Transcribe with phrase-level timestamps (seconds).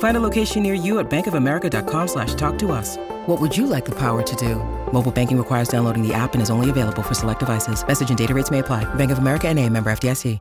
[0.00, 2.96] Find a location near you at bankofamerica.com slash talk to us.
[3.26, 4.56] What would you like the power to do?
[4.92, 7.86] Mobile banking requires downloading the app and is only available for select devices.
[7.86, 8.92] Message and data rates may apply.
[8.94, 10.38] Bank of America and a member FDIC.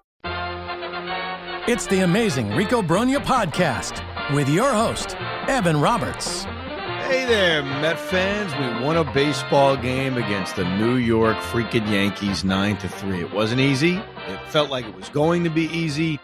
[1.67, 4.01] It's the amazing Rico Brogna podcast
[4.33, 5.15] with your host,
[5.47, 6.45] Evan Roberts.
[7.05, 8.51] Hey there, Met fans.
[8.53, 13.21] We won a baseball game against the New York freaking Yankees 9 to 3.
[13.21, 13.97] It wasn't easy.
[14.27, 16.19] It felt like it was going to be easy.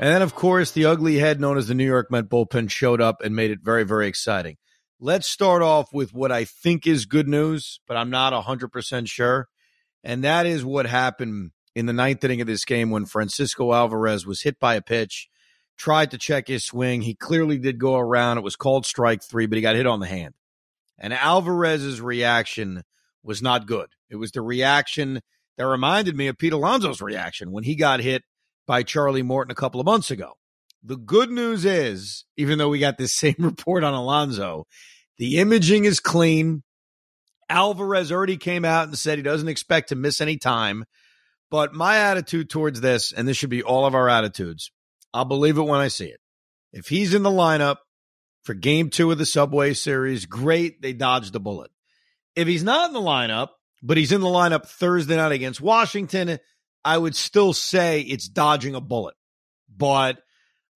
[0.00, 3.02] And then, of course, the ugly head known as the New York Met bullpen showed
[3.02, 4.56] up and made it very, very exciting.
[4.98, 9.48] Let's start off with what I think is good news, but I'm not 100% sure.
[10.02, 14.24] And that is what happened in the ninth inning of this game when Francisco Alvarez
[14.24, 15.28] was hit by a pitch,
[15.76, 17.02] tried to check his swing.
[17.02, 18.38] He clearly did go around.
[18.38, 20.32] It was called strike three, but he got hit on the hand.
[20.98, 22.84] And Alvarez's reaction
[23.22, 23.90] was not good.
[24.08, 25.20] It was the reaction
[25.58, 28.22] that reminded me of Pete Alonso's reaction when he got hit
[28.70, 30.34] by Charlie Morton a couple of months ago.
[30.84, 34.68] The good news is, even though we got this same report on Alonso,
[35.18, 36.62] the imaging is clean.
[37.48, 40.84] Alvarez already came out and said he doesn't expect to miss any time.
[41.50, 44.70] But my attitude towards this, and this should be all of our attitudes,
[45.12, 46.20] I'll believe it when I see it.
[46.72, 47.78] If he's in the lineup
[48.44, 50.80] for game two of the Subway Series, great.
[50.80, 51.72] They dodged the bullet.
[52.36, 53.48] If he's not in the lineup,
[53.82, 56.38] but he's in the lineup Thursday night against Washington,
[56.84, 59.14] I would still say it's dodging a bullet.
[59.74, 60.18] But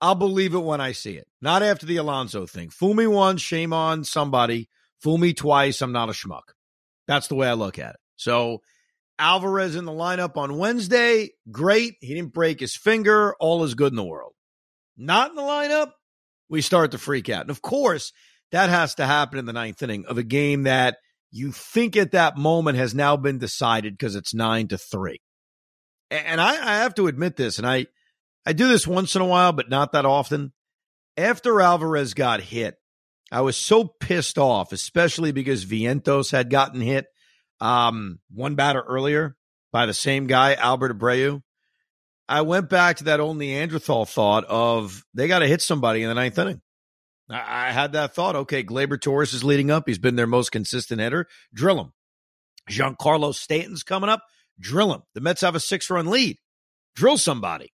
[0.01, 1.27] I'll believe it when I see it.
[1.41, 2.71] Not after the Alonso thing.
[2.71, 4.69] Fool me once, shame on somebody.
[5.01, 6.53] Fool me twice, I'm not a schmuck.
[7.07, 8.01] That's the way I look at it.
[8.17, 8.61] So
[9.19, 11.95] Alvarez in the lineup on Wednesday, great.
[12.01, 13.35] He didn't break his finger.
[13.39, 14.33] All is good in the world.
[14.97, 15.93] Not in the lineup,
[16.49, 17.43] we start to freak out.
[17.43, 18.13] And of course,
[18.53, 20.97] that has to happen in the ninth inning of a game that
[21.31, 25.21] you think at that moment has now been decided because it's nine to three.
[26.11, 27.87] And I, I have to admit this, and I,
[28.47, 30.53] I do this once in a while, but not that often.
[31.17, 32.77] After Alvarez got hit,
[33.33, 37.07] I was so pissed off, especially because Vientos had gotten hit
[37.61, 39.37] um, one batter earlier
[39.73, 41.43] by the same guy, Albert Abreu.
[42.29, 46.09] I went back to that old Neanderthal thought of they got to hit somebody in
[46.09, 46.61] the ninth inning.
[47.29, 48.37] I, I had that thought.
[48.37, 49.85] Okay, Gleyber Torres is leading up.
[49.87, 51.27] He's been their most consistent hitter.
[51.53, 51.93] Drill him.
[52.71, 54.23] Giancarlo Stanton's coming up.
[54.59, 55.03] Drill him.
[55.15, 56.37] The Mets have a six run lead.
[56.95, 57.73] Drill somebody.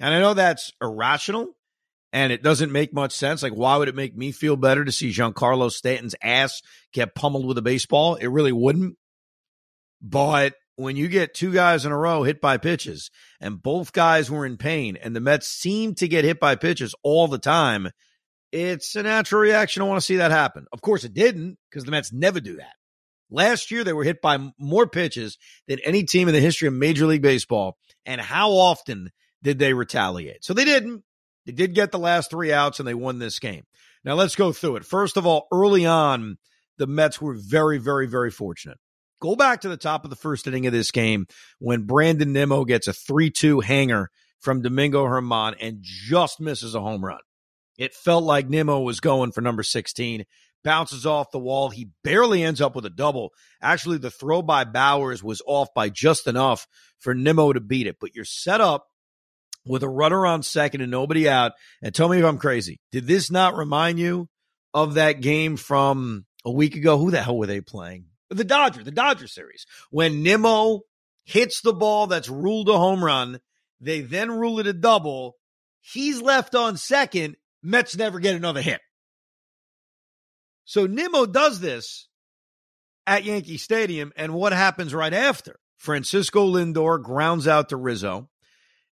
[0.00, 1.54] And I know that's irrational
[2.12, 3.42] and it doesn't make much sense.
[3.42, 7.46] Like, why would it make me feel better to see Giancarlo Stanton's ass get pummeled
[7.46, 8.16] with a baseball?
[8.16, 8.96] It really wouldn't.
[10.02, 13.10] But when you get two guys in a row hit by pitches
[13.40, 16.94] and both guys were in pain and the Mets seem to get hit by pitches
[17.02, 17.90] all the time,
[18.50, 19.82] it's a natural reaction.
[19.82, 20.66] I want to see that happen.
[20.72, 22.72] Of course, it didn't because the Mets never do that.
[23.30, 26.74] Last year, they were hit by more pitches than any team in the history of
[26.74, 27.76] Major League Baseball.
[28.04, 29.10] And how often
[29.42, 30.44] did they retaliate?
[30.44, 31.04] So they didn't.
[31.46, 33.64] They did get the last three outs and they won this game.
[34.04, 34.84] Now let's go through it.
[34.84, 36.38] First of all, early on,
[36.78, 38.78] the Mets were very, very, very fortunate.
[39.20, 41.26] Go back to the top of the first inning of this game
[41.58, 44.10] when Brandon Nimmo gets a 3 2 hanger
[44.40, 47.20] from Domingo Germán and just misses a home run.
[47.76, 50.24] It felt like Nimmo was going for number 16,
[50.62, 51.70] bounces off the wall.
[51.70, 53.30] He barely ends up with a double.
[53.60, 56.66] Actually, the throw by Bauers was off by just enough
[56.98, 57.96] for Nimmo to beat it.
[58.00, 58.86] But you're set up
[59.64, 61.52] with a runner on second and nobody out.
[61.82, 62.80] And tell me if I'm crazy.
[62.92, 64.28] Did this not remind you
[64.72, 66.98] of that game from a week ago?
[66.98, 68.06] Who the hell were they playing?
[68.30, 69.66] The Dodger, the Dodger series.
[69.90, 70.82] When Nimmo
[71.24, 73.40] hits the ball that's ruled a home run,
[73.80, 75.36] they then rule it a double.
[75.80, 77.36] He's left on second.
[77.62, 78.80] Mets never get another hit.
[80.64, 82.08] So Nimmo does this
[83.06, 85.58] at Yankee Stadium, and what happens right after?
[85.78, 88.28] Francisco Lindor grounds out to Rizzo,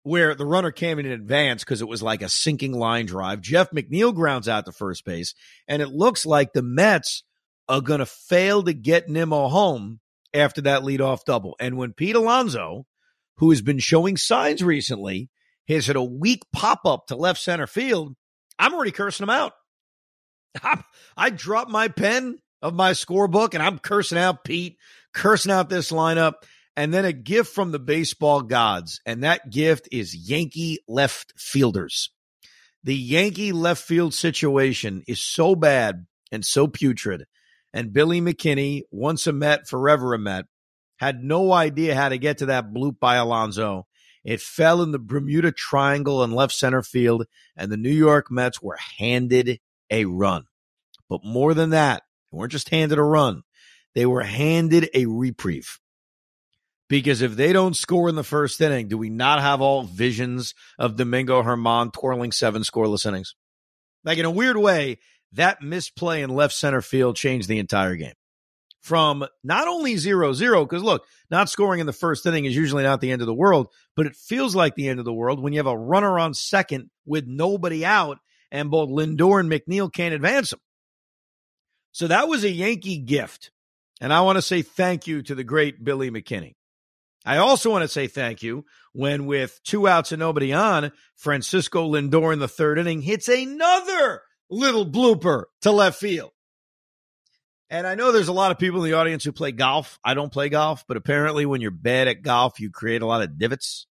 [0.03, 3.41] where the runner came in advance because it was like a sinking line drive.
[3.43, 5.35] Jeff McNeil grounds out to first base,
[5.69, 7.25] and it looks like the Mets
[7.69, 10.01] are going to fail to get Nimmo home
[10.33, 11.57] after that leadoff double.
[11.61, 12.87] And when Pete Alonso,
[13.37, 15.31] who has been showing signs recently,
[15.69, 18.15] has hit a weak pop up to left center field.
[18.59, 19.53] I'm already cursing him out.
[20.63, 20.83] I,
[21.17, 24.79] I dropped my pen of my scorebook and I'm cursing out Pete,
[25.13, 26.35] cursing out this lineup,
[26.77, 29.01] and then a gift from the baseball gods.
[29.05, 32.11] And that gift is Yankee left fielders.
[32.85, 37.27] The Yankee left field situation is so bad and so putrid.
[37.73, 40.47] And Billy McKinney, once a Met, forever a Met,
[40.99, 43.87] had no idea how to get to that bloop by Alonso.
[44.25, 48.61] It fell in the Bermuda Triangle in left center field, and the New York Mets
[48.63, 50.45] were handed a run.
[51.09, 53.43] But more than that, they weren't just handed a run,
[53.95, 55.79] they were handed a reprieve.
[56.89, 60.55] Because if they don't score in the first inning, do we not have all visions
[60.79, 63.35] of Domingo Germán twirling seven scoreless innings?
[64.05, 64.99] Like in a weird way,
[65.33, 68.15] that misplay in left center field changed the entire game.
[68.81, 72.85] From not only 0 0, because look, not scoring in the first inning is usually
[72.85, 75.43] not the end of the world, but it feels like the end of the world
[75.43, 78.19] when you have a runner on second with nobody out
[78.51, 80.61] and both Lindor and McNeil can't advance them.
[81.93, 83.51] So that was a Yankee gift.
[84.01, 86.55] And I want to say thank you to the great Billy McKinney.
[87.27, 91.91] I also want to say thank you when, with two outs and nobody on, Francisco
[91.91, 96.31] Lindor in the third inning hits another little blooper to left field.
[97.71, 99.99] And I know there's a lot of people in the audience who play golf.
[100.03, 103.23] I don't play golf, but apparently when you're bad at golf, you create a lot
[103.23, 103.87] of divots.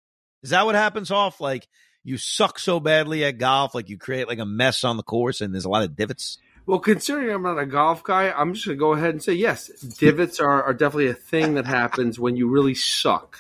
[0.43, 1.41] Is that what happens off?
[1.41, 1.67] Like
[2.05, 5.41] you suck so badly at golf, like you create like a mess on the course
[5.41, 6.39] and there's a lot of divots?
[6.67, 9.35] Well, considering I'm not a golf guy, I'm just going to go ahead and say
[9.35, 9.67] yes.
[9.99, 13.39] Divots are, are definitely a thing that happens when you really suck.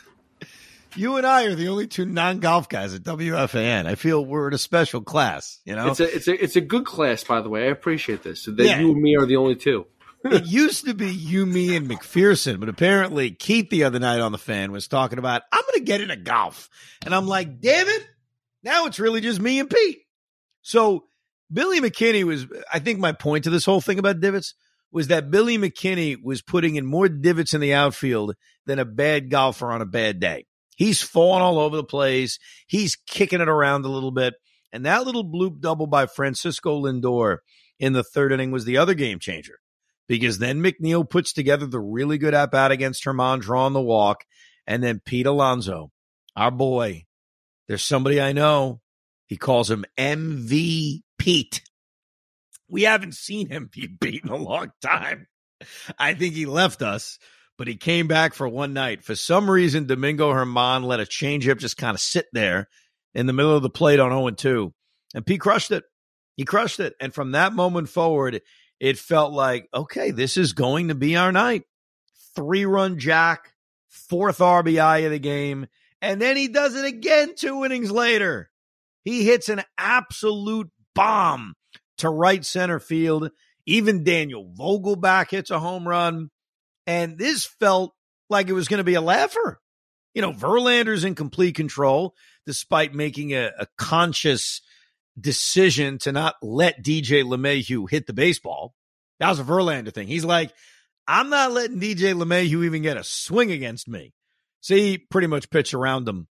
[0.96, 3.86] You and I are the only two non-golf guys at WFAN.
[3.86, 5.58] I feel we're in a special class.
[5.64, 7.64] You know, it's a it's a it's a good class, by the way.
[7.64, 8.42] I appreciate this.
[8.42, 8.78] So that Yeah.
[8.78, 9.86] you and me are the only two.
[10.24, 14.30] it used to be you, me, and McPherson, but apparently Keith the other night on
[14.32, 16.70] the fan was talking about I'm going to get into golf,
[17.04, 18.06] and I'm like, damn it,
[18.64, 19.98] now it's really just me and Pete.
[20.62, 21.04] So
[21.52, 24.54] Billy McKinney was, I think, my point to this whole thing about divots
[24.90, 28.34] was that Billy McKinney was putting in more divots in the outfield
[28.66, 30.46] than a bad golfer on a bad day.
[30.76, 32.38] He's falling all over the place.
[32.66, 34.34] He's kicking it around a little bit.
[34.72, 37.38] And that little bloop double by Francisco Lindor
[37.78, 39.58] in the third inning was the other game changer
[40.08, 44.24] because then McNeil puts together the really good at bat against Germán drawing the walk.
[44.66, 45.92] And then Pete Alonso,
[46.34, 47.04] our boy,
[47.68, 48.80] there's somebody I know.
[49.26, 51.62] He calls him MV Pete.
[52.68, 55.26] We haven't seen him be beat in a long time.
[55.98, 57.18] I think he left us,
[57.56, 59.04] but he came back for one night.
[59.04, 62.68] For some reason, Domingo Germán let a changeup just kind of sit there
[63.14, 64.74] in the middle of the plate on 0 2.
[65.14, 65.84] And Pete crushed it.
[66.36, 66.94] He crushed it.
[67.00, 68.42] And from that moment forward,
[68.80, 71.62] it felt like, okay, this is going to be our night.
[72.34, 73.52] Three run jack,
[73.88, 75.68] fourth RBI of the game.
[76.04, 78.50] And then he does it again two innings later.
[79.04, 81.54] He hits an absolute bomb
[81.96, 83.30] to right center field.
[83.64, 86.28] Even Daniel Vogelbach hits a home run.
[86.86, 87.94] And this felt
[88.28, 89.62] like it was going to be a laugher.
[90.12, 92.14] You know, Verlander's in complete control
[92.44, 94.60] despite making a, a conscious
[95.18, 98.74] decision to not let DJ LeMahieu hit the baseball.
[99.20, 100.08] That was a Verlander thing.
[100.08, 100.52] He's like,
[101.08, 104.12] I'm not letting DJ LeMahieu even get a swing against me.
[104.64, 106.26] So he pretty much pitched around him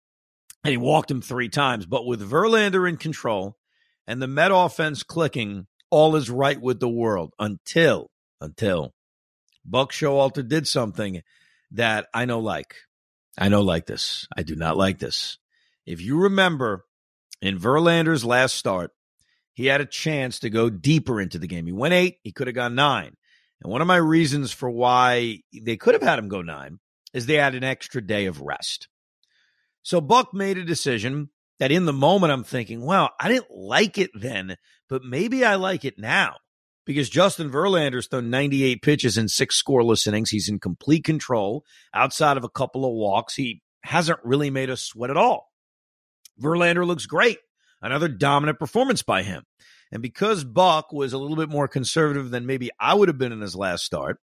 [0.63, 1.87] and he walked him three times.
[1.87, 3.57] But with Verlander in control
[4.05, 8.93] and the Met offense clicking, all is right with the world until, until
[9.65, 11.23] Buck Showalter did something
[11.71, 12.75] that I know like.
[13.35, 14.27] I know like this.
[14.37, 15.39] I do not like this.
[15.87, 16.85] If you remember
[17.41, 18.91] in Verlander's last start,
[19.53, 21.65] he had a chance to go deeper into the game.
[21.65, 23.17] He went eight, he could have gone nine.
[23.63, 26.77] And one of my reasons for why they could have had him go nine
[27.13, 28.87] is they had an extra day of rest.
[29.81, 33.97] So Buck made a decision that in the moment I'm thinking, well, I didn't like
[33.97, 36.35] it then, but maybe I like it now
[36.85, 40.29] because Justin Verlander's thrown 98 pitches in six scoreless innings.
[40.29, 41.63] He's in complete control
[41.93, 43.35] outside of a couple of walks.
[43.35, 45.49] He hasn't really made us sweat at all.
[46.41, 47.37] Verlander looks great.
[47.81, 49.43] Another dominant performance by him.
[49.91, 53.31] And because Buck was a little bit more conservative than maybe I would have been
[53.31, 54.19] in his last start,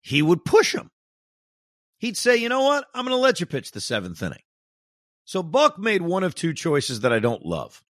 [0.00, 0.90] he would push him.
[2.00, 2.86] He'd say, you know what?
[2.94, 4.42] I'm going to let you pitch the seventh inning.
[5.26, 7.82] So Buck made one of two choices that I don't love.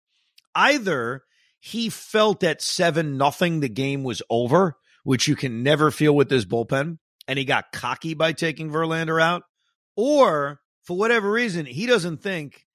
[0.53, 1.23] Either
[1.61, 6.27] he felt at seven nothing the game was over, which you can never feel with
[6.27, 9.43] this bullpen, and he got cocky by taking Verlander out,
[9.95, 12.65] or for whatever reason, he doesn't think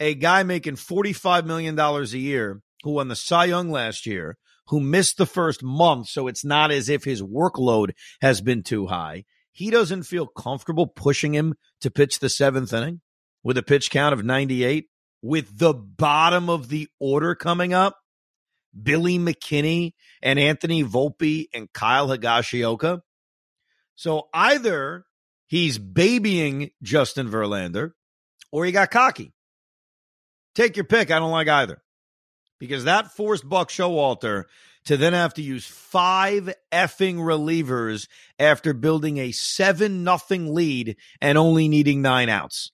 [0.00, 4.80] a guy making $45 million a year who won the Cy Young last year, who
[4.80, 7.90] missed the first month, so it's not as if his workload
[8.22, 9.24] has been too high.
[9.58, 13.00] He doesn't feel comfortable pushing him to pitch the seventh inning
[13.42, 14.86] with a pitch count of 98
[15.20, 17.96] with the bottom of the order coming up,
[18.80, 23.00] Billy McKinney and Anthony Volpe and Kyle Higashioka.
[23.96, 25.06] So either
[25.48, 27.90] he's babying Justin Verlander
[28.52, 29.32] or he got cocky.
[30.54, 31.10] Take your pick.
[31.10, 31.82] I don't like either.
[32.60, 34.44] Because that forced Buck Showalter
[34.88, 41.36] to then have to use five effing relievers after building a seven nothing lead and
[41.36, 42.72] only needing nine outs.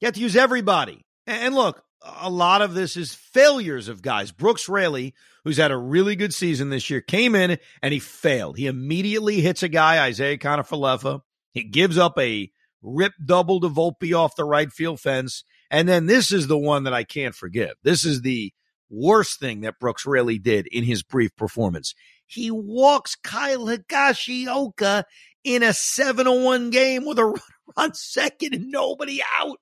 [0.00, 1.04] You have to use everybody.
[1.26, 1.82] And look,
[2.20, 4.30] a lot of this is failures of guys.
[4.30, 5.12] Brooks Raley,
[5.42, 8.56] who's had a really good season this year, came in and he failed.
[8.56, 11.20] He immediately hits a guy, Isiah Kiner-Falefa.
[11.50, 12.48] He gives up a
[12.80, 15.42] rip double to Volpe off the right field fence.
[15.68, 17.72] And then this is the one that I can't forgive.
[17.82, 18.52] This is the
[18.90, 21.94] worst thing that Brooks Raley did in his brief performance.
[22.26, 25.04] He walks Kyle Higashioka
[25.44, 27.40] in a 7-1 game with a runner
[27.76, 29.58] on second and nobody out.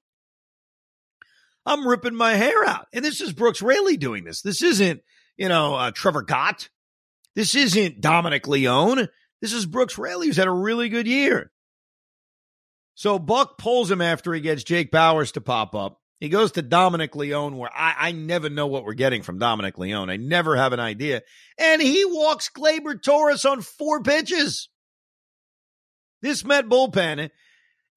[1.66, 2.86] I'm ripping my hair out.
[2.92, 4.42] And this is Brooks Raley doing this.
[4.42, 5.00] This isn't,
[5.36, 6.68] you know, uh, Trevor Gott.
[7.34, 9.08] This isn't Dominic Leone.
[9.40, 11.50] This is Brooks Raley, who's had a really good year.
[12.94, 16.00] So Buck pulls him after he gets Jake Bauers to pop up.
[16.24, 19.76] He goes to Dominic Leone, where I, I never know what we're getting from Dominic
[19.76, 20.08] Leone.
[20.08, 21.20] I never have an idea.
[21.58, 24.70] And he walks Gleyber Torres on four pitches.
[26.22, 27.28] This Met bullpen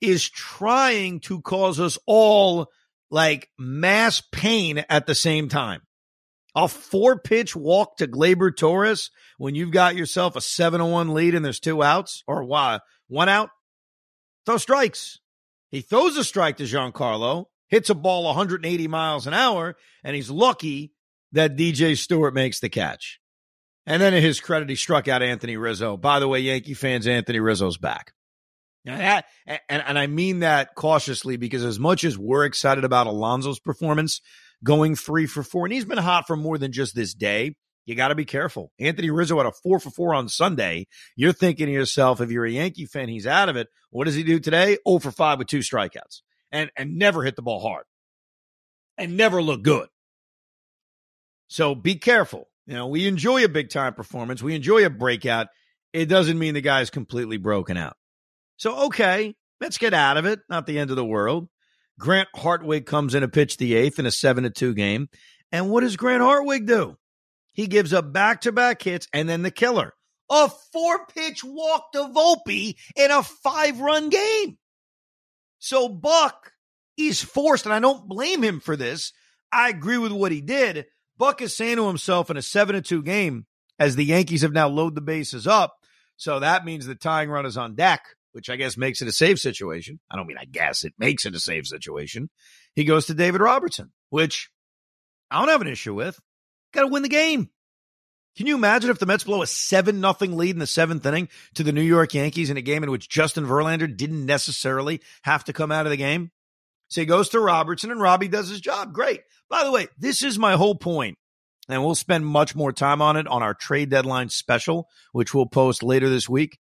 [0.02, 2.68] is trying to cause us all
[3.10, 5.84] like mass pain at the same time.
[6.54, 11.34] A four pitch walk to Gleyber Torres when you've got yourself a 7 1 lead
[11.34, 13.52] and there's two outs or one out,
[14.46, 15.22] throw strikes.
[15.72, 20.30] He throws a strike to Giancarlo, hits a ball 180 miles an hour, and he's
[20.30, 20.94] lucky
[21.34, 23.20] that DJ Stewart makes the catch.
[23.86, 25.96] And then in his credit, he struck out Anthony Rizzo.
[25.96, 28.12] By the way, Yankee fans, Anthony Rizzo's back.
[28.86, 29.24] And,
[29.70, 34.22] and, and I mean that cautiously because as much as we're excited about Alonso's performance
[34.64, 37.56] going three for four, and he's been hot for more than just this day,
[37.86, 38.72] you got to be careful.
[38.80, 40.88] Anthony Rizzo had a four for four on Sunday.
[41.16, 43.68] You're thinking to yourself, if you're a Yankee fan, he's out of it.
[43.90, 44.78] What does he do today?
[44.86, 47.86] Oh for five with two strikeouts and, and never hit the ball hard
[48.98, 49.88] and never look good.
[51.48, 52.50] So be careful.
[52.66, 54.44] You know, we enjoy a big time performance.
[54.44, 55.48] We enjoy a breakout.
[55.94, 57.96] It doesn't mean the guy's completely broken out.
[58.58, 60.40] So, okay, let's get out of it.
[60.50, 61.48] Not the end of the world.
[62.00, 65.08] Grant Hartwig comes in to pitch the eighth in a 7 to 2 game.
[65.52, 66.98] And what does Grant Hartwig do?
[67.54, 69.94] He gives up back to back hits and then the killer.
[70.30, 74.58] A four pitch walk to Volpe in a five run game.
[75.68, 76.54] So Buck
[76.98, 79.14] is forced, and I don't blame him for this.
[79.52, 80.86] I agree with what he did.
[81.18, 83.46] Buck is saying to himself in a 7 to 2 game,
[83.80, 85.76] as the Yankees have now loaded the bases up.
[86.16, 88.02] So that means the tying run is on deck
[88.38, 90.00] which I guess makes it a save situation.
[90.12, 92.30] I don't mean I guess it makes it a save situation.
[92.76, 94.52] He goes to David Robertson, which
[95.32, 96.20] I don't have an issue with.
[96.72, 97.50] Got to win the game.
[98.38, 101.28] Can you imagine if the Mets blow a 7 nothing lead in the seventh inning
[101.56, 105.44] to the New York Yankees in a game in which Justin Verlander didn't necessarily have
[105.46, 106.30] to come out of the game?
[106.88, 108.94] So he goes to Robertson and Robbie does his job.
[108.94, 109.22] Great.
[109.50, 111.18] By the way, this is my whole point,
[111.68, 115.48] and we'll spend much more time on it on our trade deadline special, which we'll
[115.48, 116.60] post later this week.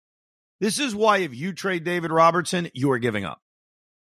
[0.59, 3.39] This is why if you trade David Robertson, you are giving up.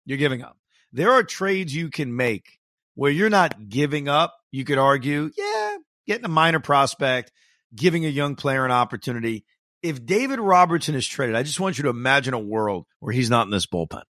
[0.05, 0.59] You're giving up.
[0.93, 2.59] There are trades you can make
[2.97, 4.35] where you're not giving up.
[4.51, 7.31] You could argue, yeah, getting a minor prospect,
[7.75, 9.45] giving a young player an opportunity.
[9.83, 13.31] If David Robertson is traded, I just want you to imagine a world where he's
[13.31, 14.03] not in this bullpen.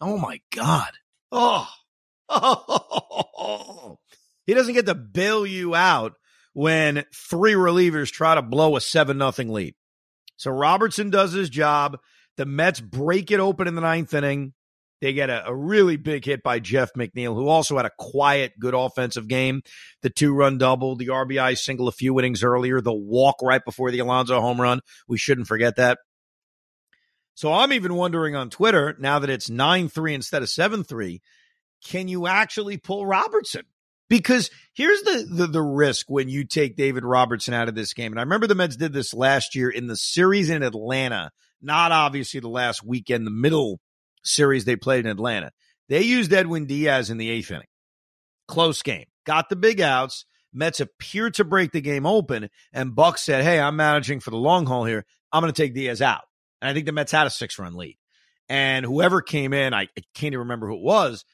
[0.00, 0.90] Oh my God.
[1.32, 1.68] Oh,
[2.28, 3.98] oh.
[4.46, 6.14] he doesn't get to bail you out
[6.52, 9.74] when three relievers try to blow a seven nothing lead.
[10.36, 11.98] So Robertson does his job.
[12.36, 14.54] The Mets break it open in the ninth inning.
[15.00, 18.52] They get a, a, really big hit by Jeff McNeil, who also had a quiet,
[18.58, 19.62] good offensive game.
[20.02, 23.90] The two run double, the RBI single a few innings earlier, the walk right before
[23.90, 24.80] the Alonso home run.
[25.08, 25.98] We shouldn't forget that.
[27.34, 31.22] So I'm even wondering on Twitter, now that it's 9 3 instead of 7 3,
[31.82, 33.62] can you actually pull Robertson?
[34.10, 38.12] Because here's the, the, the risk when you take David Robertson out of this game.
[38.12, 41.30] And I remember the Mets did this last year in the series in Atlanta,
[41.62, 43.80] not obviously the last weekend, the middle
[44.22, 45.52] series they played in Atlanta.
[45.88, 47.66] They used Edwin Diaz in the eighth inning.
[48.48, 49.06] Close game.
[49.26, 50.24] Got the big outs.
[50.52, 54.36] Mets appeared to break the game open, and Buck said, Hey, I'm managing for the
[54.36, 55.04] long haul here.
[55.32, 56.22] I'm going to take Diaz out.
[56.60, 57.96] And I think the Mets had a six run lead.
[58.48, 61.24] And whoever came in, I, I can't even remember who it was,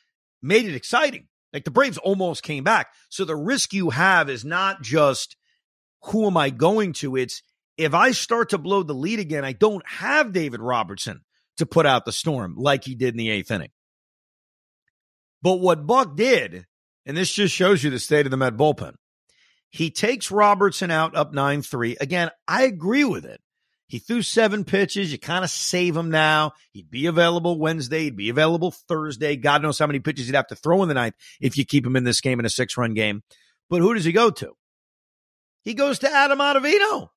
[0.42, 2.88] made it exciting like the Braves almost came back.
[3.08, 5.36] So the risk you have is not just
[6.02, 7.16] who am I going to?
[7.16, 7.42] It's
[7.78, 11.22] if I start to blow the lead again, I don't have David Robertson
[11.58, 13.70] to put out the storm like he did in the eighth inning.
[15.42, 16.66] But what Buck did,
[17.04, 18.94] and this just shows you the state of the Met bullpen,
[19.70, 21.96] he takes Robertson out up 9 3.
[22.00, 23.40] Again, I agree with it.
[23.88, 25.12] He threw seven pitches.
[25.12, 26.52] You kind of save him now.
[26.72, 28.04] He'd be available Wednesday.
[28.04, 29.36] He'd be available Thursday.
[29.36, 31.86] God knows how many pitches he'd have to throw in the ninth if you keep
[31.86, 33.22] him in this game in a six run game.
[33.70, 34.54] But who does he go to?
[35.62, 37.10] He goes to Adam Ottavino.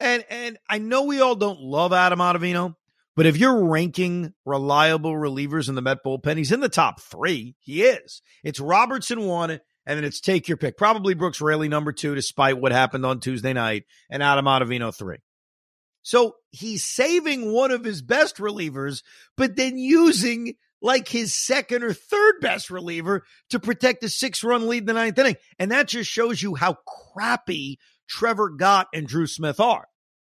[0.00, 2.74] And and I know we all don't love Adam Ottavino,
[3.16, 7.56] but if you're ranking reliable relievers in the Met bullpen, he's in the top three.
[7.60, 8.22] He is.
[8.42, 10.76] It's Robertson one, and then it's take your pick.
[10.76, 15.18] Probably Brooks Raley number two, despite what happened on Tuesday night, and Adam Ottavino three.
[16.02, 19.02] So he's saving one of his best relievers,
[19.36, 24.68] but then using like his second or third best reliever to protect a six run
[24.68, 25.36] lead in the ninth inning.
[25.58, 26.76] And that just shows you how
[27.14, 27.78] crappy
[28.08, 29.86] Trevor Gott and Drew Smith are.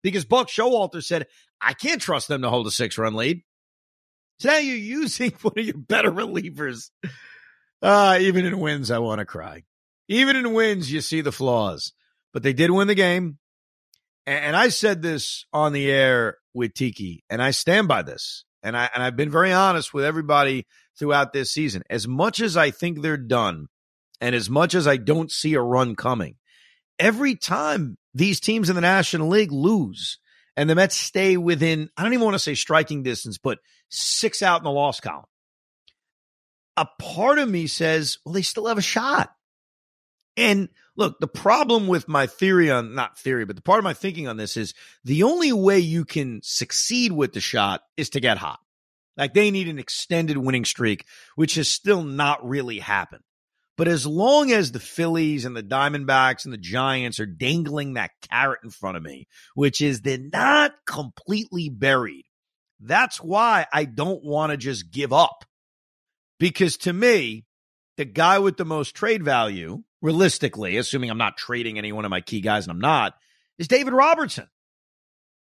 [0.04, 1.28] Because Buck Showalter said,
[1.62, 3.42] I can't trust them to hold a six run lead.
[4.40, 6.92] So now you're using one of your better relievers.
[7.82, 9.64] Uh, even in wins, I want to cry.
[10.08, 11.94] Even in wins, you see the flaws.
[12.34, 13.40] But they did win the game.
[14.26, 18.44] And I said this on the air with Tiki, and I stand by this.
[18.62, 20.68] And I and I've been very honest with everybody
[21.00, 21.84] throughout this season.
[21.90, 23.68] As much as I think they're done,
[24.20, 26.36] and as much as I don't see a run coming,
[27.00, 30.18] every time these teams in the National League lose
[30.56, 33.60] and the Mets stay within, I don't even want to say striking distance, but
[33.90, 35.26] six out in the loss column.
[36.76, 39.32] A part of me says, well, they still have a shot.
[40.36, 43.94] And look, the problem with my theory on, not theory, but the part of my
[43.94, 48.20] thinking on this is the only way you can succeed with the shot is to
[48.20, 48.60] get hot.
[49.16, 51.06] Like they need an extended winning streak,
[51.36, 53.24] which has still not really happened.
[53.78, 58.12] But as long as the Phillies and the Diamondbacks and the Giants are dangling that
[58.30, 62.26] carrot in front of me, which is they're not completely buried,
[62.80, 65.46] that's why I don't want to just give up.
[66.40, 67.46] Because to me,
[67.98, 72.12] the guy with the most trade value realistically, assuming I'm not trading any one of
[72.12, 73.14] my key guys and I'm not,
[73.60, 74.48] is David Robertson.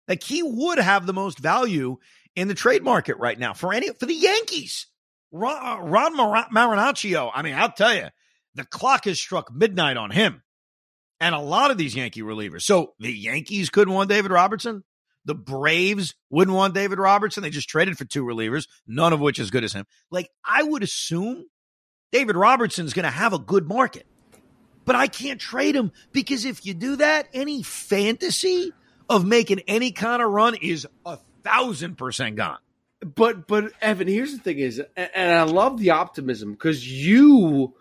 [0.08, 1.98] Like he would have the most value
[2.36, 4.88] in the trade market right now for any for the Yankees.
[5.34, 7.32] Uh, Ron, Ron Marinaccio.
[7.34, 8.10] I mean, I'll tell you,
[8.56, 10.44] the clock has struck midnight on him,
[11.20, 12.64] and a lot of these Yankee relievers.
[12.64, 14.84] So the Yankees couldn't want David Robertson.
[15.26, 17.44] The Braves wouldn't want David Robertson.
[17.44, 19.86] They just traded for two relievers, none of which as good as him.
[20.12, 21.46] Like I would assume
[22.12, 24.06] David Robertson's going to have a good market
[24.86, 28.72] but I can't trade him because if you do that, any fantasy
[29.10, 32.60] of making any kind of run is a thousand percent gone.
[33.02, 37.74] But but Evan, here's the thing: is and I love the optimism because you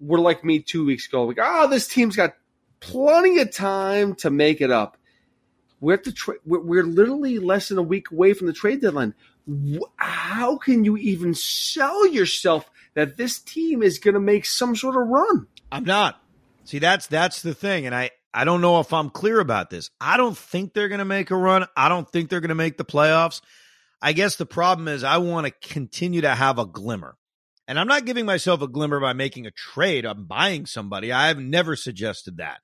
[0.00, 2.34] were like me two weeks ago, like, oh, this team's got
[2.80, 4.96] plenty of time to make it up.
[5.80, 9.14] We're at the tra- we're literally less than a week away from the trade deadline.
[9.96, 14.96] How can you even sell yourself that this team is going to make some sort
[14.96, 15.46] of run?
[15.70, 16.20] I'm not.
[16.64, 19.90] See, that's that's the thing, and I I don't know if I'm clear about this.
[20.00, 21.66] I don't think they're going to make a run.
[21.76, 23.40] I don't think they're going to make the playoffs.
[24.02, 27.16] I guess the problem is I want to continue to have a glimmer.
[27.68, 30.04] And I'm not giving myself a glimmer by making a trade.
[30.04, 31.12] I'm buying somebody.
[31.12, 32.58] I have never suggested that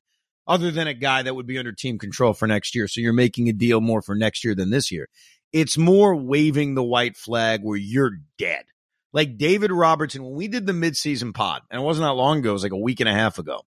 [0.47, 2.87] other than a guy that would be under team control for next year.
[2.89, 5.09] So you're making a deal more for next year than this year.
[5.53, 8.65] It's more waving the white flag where you're dead
[9.13, 12.51] like David Robertson, when we did the midseason pod, and it wasn't that long ago,
[12.51, 13.63] it was like a week and a half ago.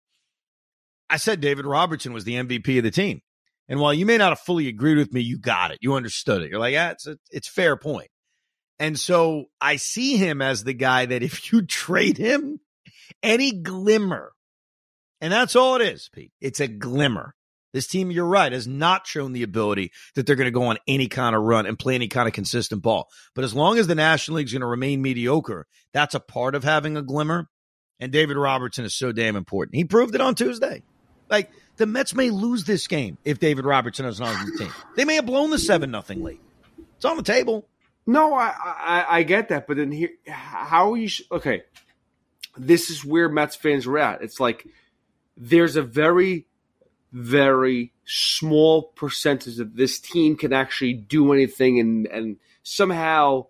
[1.09, 3.21] I said David Robertson was the MVP of the team.
[3.67, 5.79] And while you may not have fully agreed with me, you got it.
[5.81, 6.49] You understood it.
[6.49, 8.09] You're like, yeah, it's a, it's fair point.
[8.83, 12.59] And so I see him as the guy that if you trade him,
[13.21, 14.33] any glimmer,
[15.21, 16.33] and that's all it is, Pete.
[16.41, 17.33] It's a glimmer
[17.73, 20.77] this team, you're right, has not shown the ability that they're going to go on
[20.87, 23.09] any kind of run and play any kind of consistent ball.
[23.33, 26.53] But as long as the National League is going to remain mediocre, that's a part
[26.53, 27.49] of having a glimmer.
[27.99, 29.75] And David Robertson is so damn important.
[29.75, 30.83] He proved it on Tuesday.
[31.29, 34.73] Like the Mets may lose this game if David Robertson is not on the team.
[34.95, 36.39] They may have blown the seven nothing lead.
[36.95, 37.65] It's on the table.
[38.05, 41.09] No, I, I, I get that, but then here, how are you?
[41.31, 41.63] Okay,
[42.57, 44.21] this is where Mets fans are at.
[44.21, 44.67] It's like
[45.37, 46.45] there's a very
[47.13, 53.45] very small percentage of this team can actually do anything and and somehow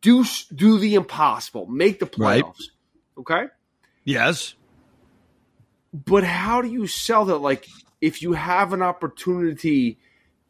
[0.00, 2.42] do do the impossible, make the playoffs.
[2.42, 3.18] Right.
[3.18, 3.44] Okay?
[4.04, 4.54] Yes.
[5.92, 7.66] But how do you sell that like
[8.00, 9.98] if you have an opportunity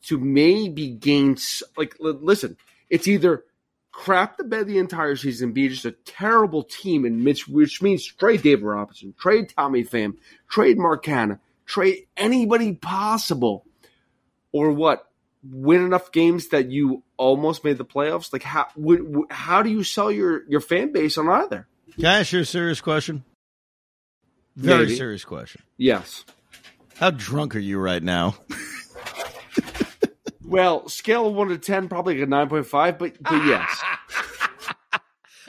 [0.05, 1.37] to maybe gain
[1.77, 2.57] like listen,
[2.90, 3.44] it's either
[3.92, 8.05] crap the bed the entire season, be just a terrible team, and which, which means
[8.05, 10.14] trade David Robinson, trade Tommy Pham,
[10.48, 13.64] trade Mark Canha, trade anybody possible
[14.53, 15.07] or what?
[15.42, 18.31] Win enough games that you almost made the playoffs?
[18.31, 21.66] Like how w- how do you sell your your fan base on either?
[21.94, 23.24] Can I ask you a serious question?
[24.55, 24.96] Very Maybe.
[24.96, 25.62] serious question.
[25.79, 26.26] Yes.
[26.96, 28.35] How drunk are you right now?
[30.50, 33.68] Well, scale of one to ten, probably like a nine point five, but but yes.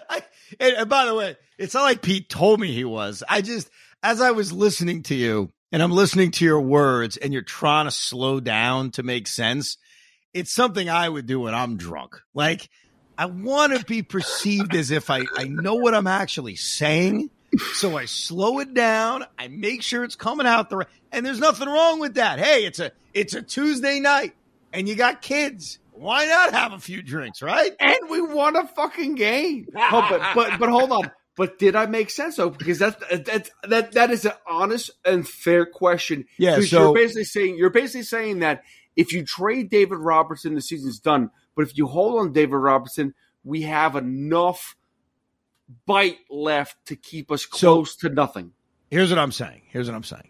[0.08, 0.22] I,
[0.60, 3.24] and, and by the way, it's not like Pete told me he was.
[3.28, 3.68] I just,
[4.04, 7.86] as I was listening to you and I'm listening to your words and you're trying
[7.86, 9.78] to slow down to make sense,
[10.36, 12.22] it's something I would do when I'm drunk.
[12.36, 12.70] Like,
[13.18, 17.32] I want to be perceived as if I, I know what I'm actually saying.
[17.74, 19.26] So I slow it down.
[19.40, 20.88] I make sure it's coming out the right.
[21.12, 22.38] And there's nothing wrong with that.
[22.38, 24.36] Hey, it's a it's a Tuesday night
[24.74, 25.80] and you got kids.
[25.92, 27.72] Why not have a few drinks, right?
[27.80, 29.68] and we won a fucking game.
[29.76, 31.12] Oh, but but but hold on.
[31.38, 32.50] But did I make sense though?
[32.50, 36.26] Because that's that's that that is an honest and fair question.
[36.38, 38.64] Yeah, so- you're basically saying you're basically saying that
[38.96, 41.32] if you trade David Robertson, the season's done.
[41.56, 44.76] But if you hold on David Robertson, we have enough
[45.86, 48.52] bite left to keep us close to nothing.
[48.90, 49.62] Here's what I'm saying.
[49.70, 50.30] Here's what I'm saying.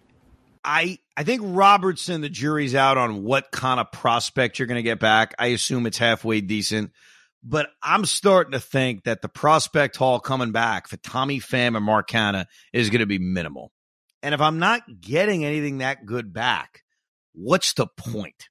[0.63, 4.83] I I think Robertson, the jury's out on what kind of prospect you're going to
[4.83, 5.35] get back.
[5.37, 6.91] I assume it's halfway decent,
[7.43, 11.85] but I'm starting to think that the prospect haul coming back for Tommy Pham and
[11.85, 13.71] Mark Canha is going to be minimal.
[14.23, 16.83] And if I'm not getting anything that good back,
[17.33, 18.49] what's the point?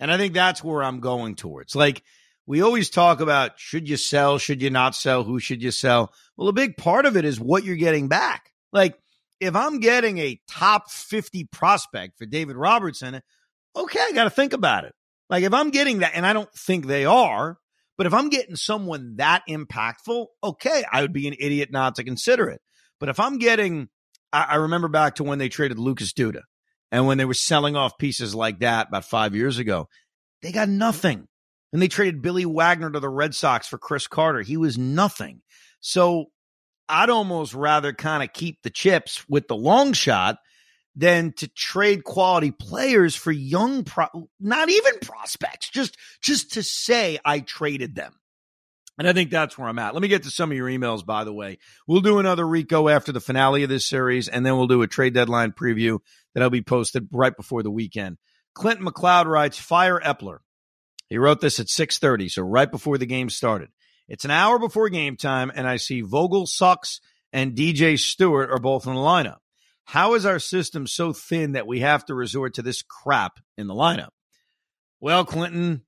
[0.00, 1.74] And I think that's where I'm going towards.
[1.76, 2.02] Like
[2.46, 6.12] we always talk about should you sell, should you not sell, who should you sell?
[6.36, 8.50] Well, a big part of it is what you're getting back.
[8.72, 8.98] Like
[9.42, 13.20] if I'm getting a top 50 prospect for David Robertson,
[13.74, 14.94] okay, I got to think about it.
[15.28, 17.58] Like if I'm getting that, and I don't think they are,
[17.98, 22.04] but if I'm getting someone that impactful, okay, I would be an idiot not to
[22.04, 22.60] consider it.
[23.00, 23.88] But if I'm getting,
[24.32, 26.42] I, I remember back to when they traded Lucas Duda
[26.92, 29.88] and when they were selling off pieces like that about five years ago,
[30.42, 31.26] they got nothing.
[31.72, 34.42] And they traded Billy Wagner to the Red Sox for Chris Carter.
[34.42, 35.42] He was nothing.
[35.80, 36.26] So
[36.92, 40.36] I'd almost rather kind of keep the chips with the long shot
[40.94, 47.18] than to trade quality players for young pro- not even prospects just just to say
[47.24, 48.12] I traded them.
[48.98, 49.94] And I think that's where I'm at.
[49.94, 51.58] Let me get to some of your emails by the way.
[51.88, 54.86] We'll do another Rico after the finale of this series and then we'll do a
[54.86, 55.98] trade deadline preview
[56.34, 58.18] that'll be posted right before the weekend.
[58.54, 60.38] Clinton McLeod writes fire Eppler.
[61.08, 63.70] He wrote this at 6:30, so right before the game started.
[64.08, 67.00] It's an hour before game time, and I see Vogel sucks
[67.32, 69.38] and DJ Stewart are both in the lineup.
[69.84, 73.66] How is our system so thin that we have to resort to this crap in
[73.66, 74.10] the lineup?
[75.00, 75.82] Well, Clinton,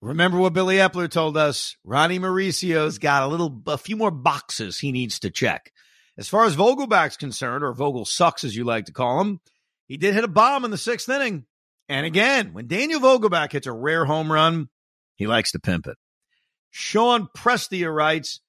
[0.00, 1.76] remember what Billy Eppler told us?
[1.84, 5.72] Ronny Mauricio's got a little, a few more boxes he needs to check.
[6.18, 9.40] As far as Vogelbach's concerned, or Vogel sucks as you like to call him,
[9.86, 11.46] he did hit a bomb in the sixth inning.
[11.88, 14.68] And again, when Daniel Vogelbach hits a rare home run,
[15.16, 15.96] he likes to pimp it.
[16.72, 18.40] Sean Prestia writes,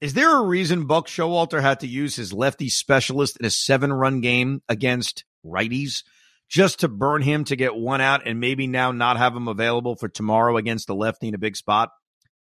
[0.00, 3.92] is there a reason Buck Showalter had to use his lefty specialist in a seven
[3.92, 6.02] run game against righties
[6.48, 9.94] just to burn him to get one out and maybe now not have him available
[9.94, 11.90] for tomorrow against the lefty in a big spot?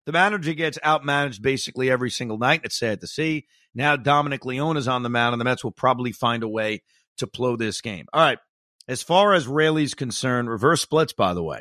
[0.06, 2.62] The manager gets outmanaged basically every single night.
[2.64, 3.46] It's sad to see.
[3.74, 6.82] Now Dominic Leone is on the mound, and the Mets will probably find a way
[7.18, 8.06] to blow this game.
[8.14, 8.38] All right.
[8.88, 11.60] As far as Raley's concerned, reverse splits, by the way.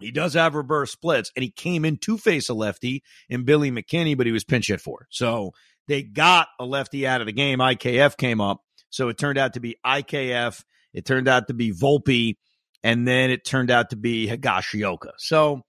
[0.00, 3.70] He does have reverse splits, and he came in to face a lefty in Billy
[3.70, 5.06] McKinney, but he was pinch hit for.
[5.10, 5.52] So
[5.86, 7.58] they got a lefty out of the game.
[7.58, 8.60] IKF came up.
[8.90, 10.64] So it turned out to be IKF.
[10.92, 12.36] It turned out to be Volpe.
[12.82, 15.12] And then it turned out to be Higashioka.
[15.18, 15.62] So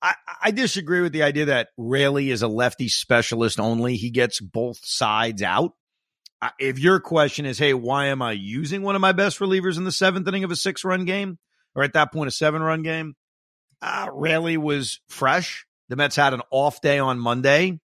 [0.00, 3.96] I, I disagree with the idea that Raley is a lefty specialist only.
[3.96, 5.72] He gets both sides out.
[6.58, 9.84] If your question is, hey, why am I using one of my best relievers in
[9.84, 11.38] the seventh inning of a six run game,
[11.74, 13.14] or at that point, a seven run game?
[13.84, 15.66] Uh, Raley was fresh.
[15.90, 17.78] The Mets had an off day on Monday,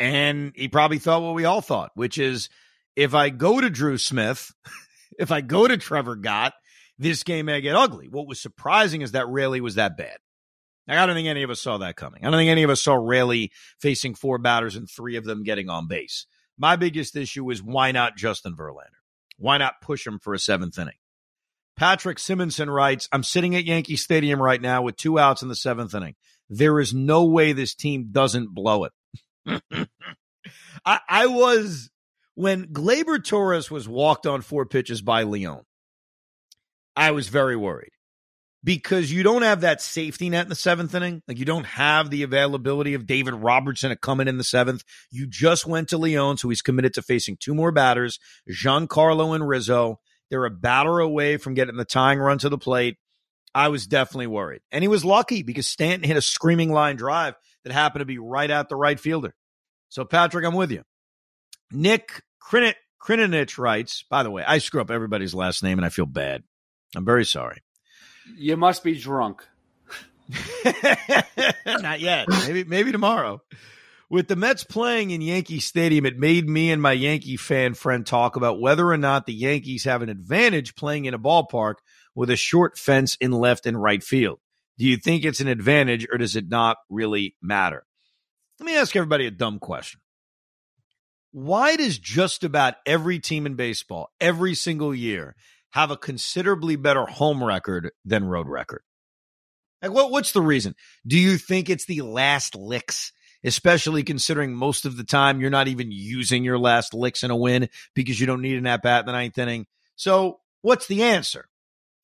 [0.00, 2.48] and he probably thought what we all thought, which is
[2.96, 4.50] if I go to Drew Smith,
[5.18, 6.54] if I go to Trevor Gott,
[6.98, 8.08] this game may get ugly.
[8.08, 10.16] What was surprising is that Raley was that bad.
[10.88, 12.24] I don't think any of us saw that coming.
[12.24, 15.42] I don't think any of us saw Raley facing four batters and three of them
[15.42, 16.24] getting on base.
[16.56, 19.02] My biggest issue is why not Justin Verlander?
[19.36, 20.94] Why not push him for a seventh inning?
[21.76, 25.56] Patrick Simonson writes, I'm sitting at Yankee Stadium right now with two outs in the
[25.56, 26.14] seventh inning.
[26.48, 28.92] There is no way this team doesn't blow it.
[30.86, 31.90] I, I was,
[32.34, 35.64] when Gleyber Torres was walked on four pitches by Leone,
[36.94, 37.90] I was very worried
[38.64, 41.22] because you don't have that safety net in the seventh inning.
[41.28, 44.82] Like you don't have the availability of David Robertson come in in the seventh.
[45.10, 48.18] You just went to Leone, so he's committed to facing two more batters,
[48.50, 50.00] Giancarlo and Rizzo.
[50.30, 52.96] They're a batter away from getting the tying run to the plate.
[53.54, 54.60] I was definitely worried.
[54.70, 57.34] And he was lucky because Stanton hit a screaming line drive
[57.64, 59.34] that happened to be right at the right fielder.
[59.88, 60.82] So, Patrick, I'm with you.
[61.72, 66.06] Nick Krinich writes, by the way, I screw up everybody's last name and I feel
[66.06, 66.42] bad.
[66.94, 67.62] I'm very sorry.
[68.36, 69.46] You must be drunk.
[71.66, 72.26] Not yet.
[72.28, 73.40] Maybe maybe tomorrow.
[74.08, 78.06] With the Mets playing in Yankee Stadium, it made me and my Yankee fan friend
[78.06, 81.74] talk about whether or not the Yankees have an advantage playing in a ballpark
[82.14, 84.38] with a short fence in left and right field.
[84.78, 87.84] Do you think it's an advantage or does it not really matter?
[88.60, 90.00] Let me ask everybody a dumb question.
[91.32, 95.34] Why does just about every team in baseball, every single year,
[95.70, 98.82] have a considerably better home record than road record?
[99.82, 100.76] Like, what, what's the reason?
[101.04, 103.12] Do you think it's the last licks
[103.44, 107.36] especially considering most of the time you're not even using your last licks in a
[107.36, 109.66] win because you don't need an at bat in the ninth inning.
[109.96, 111.48] So, what's the answer?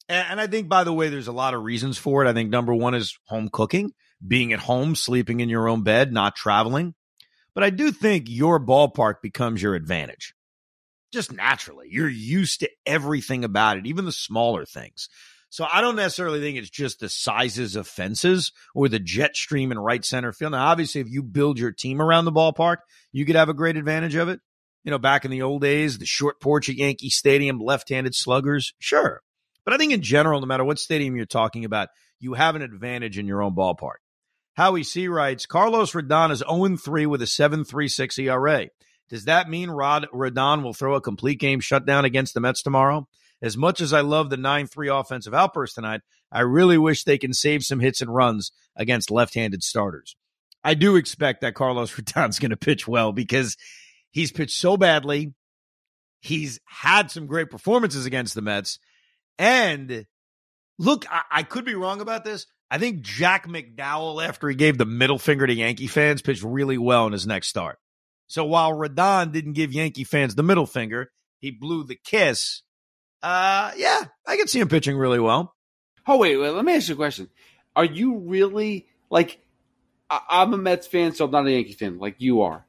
[0.08, 2.28] And I think, by the way, there's a lot of reasons for it.
[2.28, 3.92] I think number one is home cooking,
[4.26, 6.94] being at home, sleeping in your own bed, not traveling.
[7.54, 10.34] But I do think your ballpark becomes your advantage
[11.12, 11.88] just naturally.
[11.90, 15.08] You're used to everything about it, even the smaller things.
[15.52, 19.70] So I don't necessarily think it's just the sizes of fences or the jet stream
[19.70, 20.52] in right center field.
[20.52, 22.78] Now, obviously, if you build your team around the ballpark,
[23.12, 24.40] you could have a great advantage of it.
[24.82, 28.14] You know, back in the old days, the short porch at Yankee Stadium, left handed
[28.14, 29.20] sluggers, sure.
[29.66, 32.62] But I think in general, no matter what stadium you're talking about, you have an
[32.62, 34.00] advantage in your own ballpark.
[34.54, 38.68] Howie C writes Carlos Rodon is 0 3 with a 7.36 ERA.
[39.10, 43.06] Does that mean Rod Rodon will throw a complete game shutdown against the Mets tomorrow?
[43.42, 47.18] As much as I love the 9 3 offensive outburst tonight, I really wish they
[47.18, 50.16] can save some hits and runs against left handed starters.
[50.64, 53.56] I do expect that Carlos Rodon's going to pitch well because
[54.12, 55.34] he's pitched so badly.
[56.20, 58.78] He's had some great performances against the Mets.
[59.38, 60.06] And
[60.78, 62.46] look, I, I could be wrong about this.
[62.70, 66.78] I think Jack McDowell, after he gave the middle finger to Yankee fans, pitched really
[66.78, 67.78] well in his next start.
[68.28, 72.62] So while Rodon didn't give Yankee fans the middle finger, he blew the kiss
[73.22, 75.54] uh, yeah, I can see him pitching really well.
[76.06, 77.28] Oh wait, wait, let me ask you a question.
[77.76, 79.38] Are you really like?
[80.10, 82.66] I, am a Mets fan, so I'm not a Yankee fan like you are.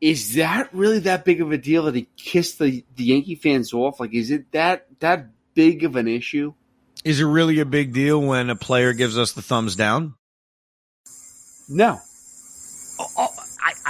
[0.00, 3.72] Is that really that big of a deal that he kissed the, the Yankee fans
[3.74, 4.00] off?
[4.00, 6.54] Like, is it that that big of an issue?
[7.04, 10.14] Is it really a big deal when a player gives us the thumbs down?
[11.68, 11.98] No.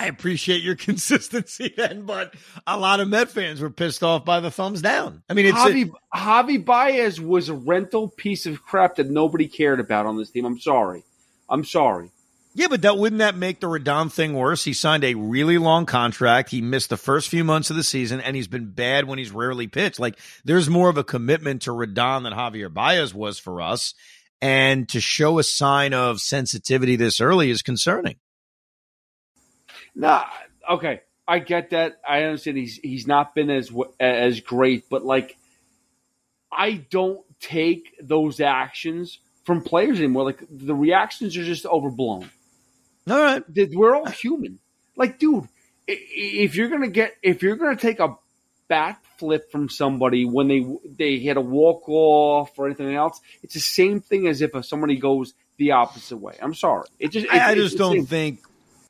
[0.00, 2.34] I, appreciate your consistency then, but
[2.66, 5.22] a lot of Met fans were pissed off by the thumbs down.
[5.28, 9.46] I mean, it's Javi, a, Javi Baez was a rental piece of crap that nobody
[9.46, 10.44] cared about on this team.
[10.44, 11.04] I'm sorry.
[11.48, 12.10] I'm sorry.
[12.52, 14.64] Yeah, but that wouldn't that make the Rodon thing worse?
[14.64, 16.50] He signed a really long contract.
[16.50, 19.30] He missed the first few months of the season, and he's been bad when he's
[19.30, 20.00] rarely pitched.
[20.00, 23.94] Like there's more of a commitment to Rodon than Javier Baez was for us,
[24.42, 28.16] and to show a sign of sensitivity this early is concerning.
[29.94, 30.22] No,
[30.68, 32.00] okay, I get that.
[32.07, 35.37] I understand he's he's not been as as great, but like,
[36.53, 40.24] I don't take those actions from players anymore.
[40.24, 42.31] Like the reactions are just overblown.
[43.09, 44.59] All right, we're all human.
[44.96, 45.48] Like, dude,
[45.87, 48.16] if you're gonna get if you're gonna take a
[48.68, 53.55] bat flip from somebody when they they hit a walk off or anything else, it's
[53.55, 56.37] the same thing as if uh, somebody goes the opposite way.
[56.40, 56.87] I'm sorry.
[56.98, 58.40] It just I, I just don't think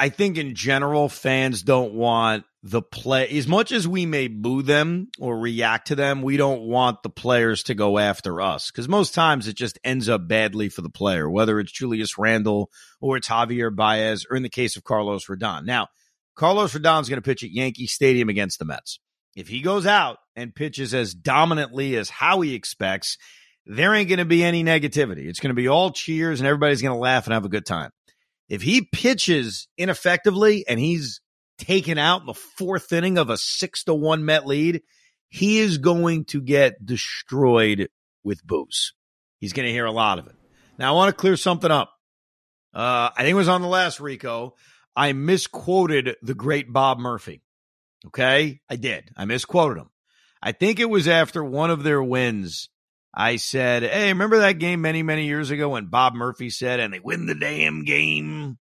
[0.01, 4.63] I think in general, fans don't want the play as much as we may boo
[4.63, 6.23] them or react to them.
[6.23, 10.09] We don't want the players to go after us because most times it just ends
[10.09, 12.71] up badly for the player, whether it's Julius Randle
[13.03, 15.67] or it's Javier Baez or in the case of Carlos Rodon.
[15.67, 15.89] Now,
[16.35, 19.01] Carlos Rodon is going to pitch at Yankee Stadium against the Mets.
[19.37, 23.19] If he goes out and pitches as dominantly as how he expects,
[23.67, 25.29] there ain't going to be any negativity.
[25.29, 27.67] It's going to be all cheers and everybody's going to laugh and have a good
[27.67, 27.91] time.
[28.51, 31.21] If he pitches ineffectively and he's
[31.57, 34.83] taken out in the fourth inning of a six to one Met lead,
[35.29, 37.89] he is going to get destroyed
[38.25, 38.93] with boos.
[39.39, 40.35] He's going to hear a lot of it.
[40.79, 41.93] Now, I want to clear something up.
[42.75, 44.57] Uh, I think it was on the last Rico.
[44.97, 47.43] I misquoted the great Bob Murphy.
[48.09, 48.61] Okay.
[48.69, 49.11] I did.
[49.17, 49.91] I misquoted him.
[50.43, 52.69] I think it was after one of their wins
[53.13, 56.93] I said, Hey, remember that game many, many years ago when Bob Murphy said, and
[56.93, 58.59] they win the damn game?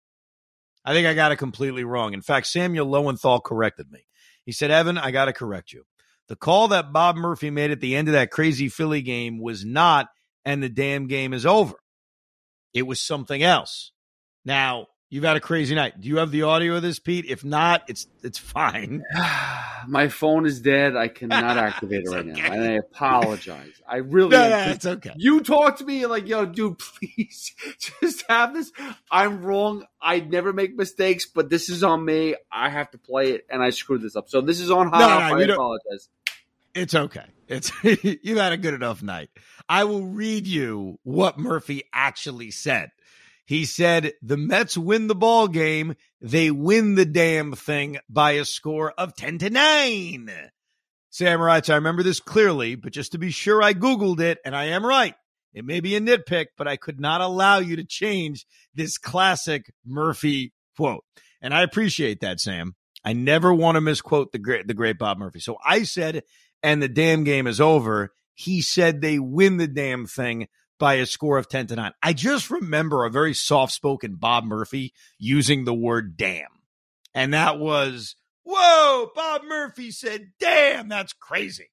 [0.84, 2.14] I think I got it completely wrong.
[2.14, 4.06] In fact, Samuel Lowenthal corrected me.
[4.44, 5.84] He said, Evan, I got to correct you.
[6.28, 9.64] The call that Bob Murphy made at the end of that crazy Philly game was
[9.64, 10.08] not,
[10.44, 11.74] and the damn game is over.
[12.72, 13.92] It was something else.
[14.44, 15.98] Now, You've had a crazy night.
[15.98, 17.24] Do you have the audio of this, Pete?
[17.26, 19.02] If not, it's it's fine.
[19.88, 20.96] My phone is dead.
[20.96, 22.42] I cannot activate it right okay.
[22.42, 23.80] now, and I apologize.
[23.88, 24.30] I really.
[24.30, 25.12] No, no, it's okay.
[25.16, 27.54] You talk to me like, yo, dude, please
[28.02, 28.70] just have this.
[29.10, 29.84] I'm wrong.
[30.00, 32.34] I never make mistakes, but this is on me.
[32.52, 34.28] I have to play it, and I screwed this up.
[34.28, 34.98] So this is on high.
[34.98, 36.10] No, no, I apologize.
[36.74, 37.24] It's okay.
[37.48, 39.30] It's you've had a good enough night.
[39.68, 42.90] I will read you what Murphy actually said.
[43.48, 45.94] He said the Mets win the ball game.
[46.20, 50.30] They win the damn thing by a score of 10 to 9.
[51.08, 54.54] Sam writes, I remember this clearly, but just to be sure, I Googled it and
[54.54, 55.14] I am right.
[55.54, 59.72] It may be a nitpick, but I could not allow you to change this classic
[59.82, 61.04] Murphy quote.
[61.40, 62.74] And I appreciate that, Sam.
[63.02, 65.40] I never want to misquote the great, the great Bob Murphy.
[65.40, 66.22] So I said,
[66.62, 68.12] and the damn game is over.
[68.34, 70.48] He said they win the damn thing
[70.78, 71.92] by a score of 10 to 9.
[72.02, 76.48] I just remember a very soft spoken Bob Murphy using the word damn.
[77.14, 81.70] And that was, whoa, Bob Murphy said, damn, that's crazy.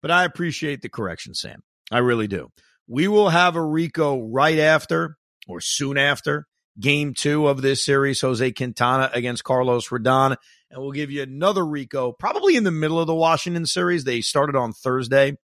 [0.00, 1.62] But I appreciate the correction, Sam.
[1.90, 2.48] I really do.
[2.86, 6.46] We will have a Rico right after or soon after
[6.80, 10.36] game two of this series, Jose Quintana against Carlos Rodon.
[10.70, 14.04] And we'll give you another Rico probably in the middle of the Washington series.
[14.04, 15.36] They started on Thursday.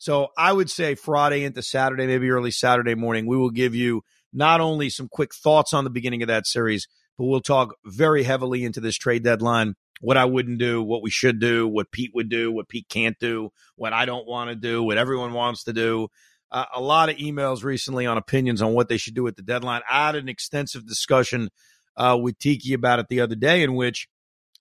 [0.00, 4.02] So I would say Friday into Saturday, maybe early Saturday morning, we will give you
[4.32, 8.22] not only some quick thoughts on the beginning of that series, but we'll talk very
[8.22, 9.74] heavily into this trade deadline.
[10.00, 13.18] What I wouldn't do, what we should do, what Pete would do, what Pete can't
[13.18, 16.08] do, what I don't want to do, what everyone wants to do.
[16.50, 19.42] Uh, a lot of emails recently on opinions on what they should do at the
[19.42, 19.82] deadline.
[19.88, 21.50] I had an extensive discussion
[21.98, 24.08] uh, with Tiki about it the other day, in which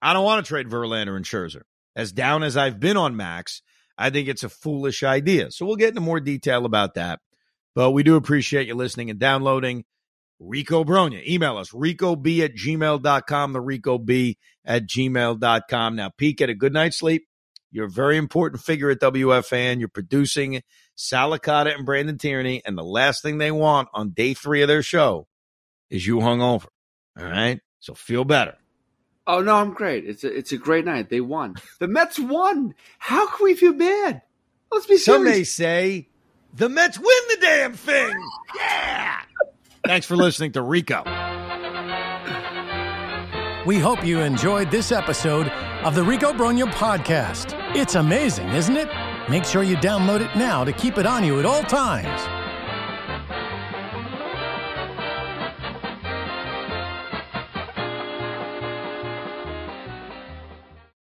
[0.02, 1.62] I don't want to trade Verlander and Scherzer.
[1.96, 3.62] As down as I've been on Max,
[4.00, 5.52] I think it's a foolish idea.
[5.52, 7.20] So we'll get into more detail about that.
[7.76, 9.84] But we do appreciate you listening and downloading.
[10.40, 15.96] Rico Brogna, email us, ricob at gmail.com, the ricob at gmail.com.
[15.98, 17.28] Now, Pete, get a good night's sleep.
[17.72, 19.80] You're a very important figure at WFAN.
[19.80, 20.64] You're producing
[20.96, 24.70] Sal Licata and Brandon Tierney, and the last thing they want on day three of
[24.70, 25.28] their show
[25.90, 26.68] is you hungover.
[27.20, 27.60] All right?
[27.80, 28.56] So feel better.
[29.32, 30.06] Oh no, I'm great.
[30.10, 31.10] It's a it's a great night.
[31.10, 31.54] They won.
[31.78, 32.74] The Mets won.
[32.98, 34.24] How can we feel bad?
[34.72, 36.08] Let's be Some may say
[36.56, 38.12] the Mets win the damn thing.
[38.56, 39.22] Yeah.
[39.86, 41.04] Thanks for listening to Rico.
[43.68, 45.48] We hope you enjoyed this episode
[45.84, 47.54] of the Rico Brogna Podcast.
[47.76, 48.90] It's amazing, isn't it?
[49.30, 52.39] Make sure you download it now to keep it on you at all times.